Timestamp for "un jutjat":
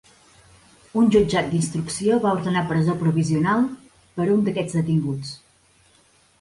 1.01-1.51